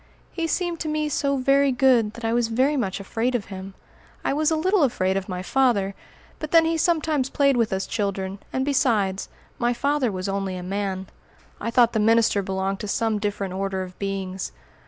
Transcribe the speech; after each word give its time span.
He 0.31 0.47
seemed 0.47 0.79
to 0.79 0.87
me 0.87 1.09
so 1.09 1.37
very 1.37 1.71
good 1.71 2.13
that 2.13 2.25
I 2.25 2.33
was 2.33 2.47
very 2.47 2.75
much 2.75 2.99
afraid 2.99 3.35
of 3.35 3.45
him. 3.53 3.75
I 4.25 4.33
was 4.33 4.49
a 4.49 4.55
little 4.55 4.81
afraid 4.81 5.15
of 5.15 5.29
my 5.29 5.43
father, 5.43 5.93
but 6.39 6.49
then 6.49 6.65
he 6.65 6.75
sometimes 6.75 7.29
played 7.29 7.55
with 7.55 7.71
us 7.71 7.85
children: 7.85 8.39
and 8.51 8.65
besides, 8.65 9.29
my 9.59 9.75
father 9.75 10.11
was 10.11 10.27
only 10.27 10.57
a 10.57 10.63
man. 10.63 11.05
I 11.59 11.69
thought 11.69 11.93
the 11.93 11.99
minister 11.99 12.41
belonged 12.41 12.79
to 12.79 12.87
some 12.87 13.19
different 13.19 13.53
order 13.53 13.83
of 13.83 13.99
beings. 13.99 14.51